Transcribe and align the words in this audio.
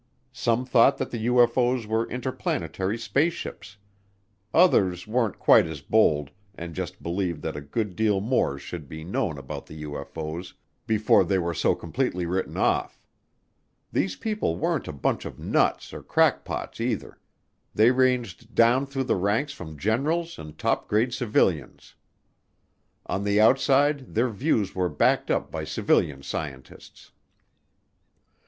Some 0.33 0.65
thought 0.65 0.97
that 0.97 1.11
the 1.11 1.27
UFO's 1.27 1.85
were 1.85 2.09
interplanetary 2.09 2.97
spaceships. 2.97 3.77
Others 4.51 5.05
weren't 5.05 5.37
quite 5.37 5.67
as 5.67 5.81
bold 5.81 6.31
and 6.55 6.73
just 6.73 7.03
believed 7.03 7.43
that 7.43 7.55
a 7.55 7.61
good 7.61 7.95
deal 7.95 8.19
more 8.19 8.57
should 8.57 8.89
be 8.89 9.03
known 9.03 9.37
about 9.37 9.67
the 9.67 9.83
UFO's 9.83 10.55
before 10.87 11.23
they 11.23 11.37
were 11.37 11.53
so 11.53 11.75
completely 11.75 12.25
written 12.25 12.57
off. 12.57 12.99
These 13.91 14.15
people 14.15 14.55
weren't 14.57 14.87
a 14.87 14.91
bunch 14.91 15.23
of 15.23 15.37
nuts 15.37 15.93
or 15.93 16.01
crackpots 16.01 16.81
either. 16.81 17.19
They 17.75 17.91
ranged 17.91 18.55
down 18.55 18.87
through 18.87 19.03
the 19.03 19.15
ranks 19.15 19.53
from 19.53 19.77
generals 19.77 20.39
and 20.39 20.57
top 20.57 20.87
grade 20.87 21.13
civilians. 21.13 21.93
On 23.05 23.23
the 23.23 23.39
outside 23.39 24.15
their 24.15 24.29
views 24.29 24.73
were 24.73 24.89
backed 24.89 25.29
up 25.29 25.51
by 25.51 25.63
civilian 25.63 26.23
scientists. 26.23 27.11